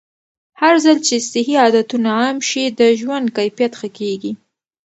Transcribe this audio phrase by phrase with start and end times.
[0.61, 4.31] هرځل چې صحي عادتونه عام شي، د ژوند کیفیت ښه کېږي.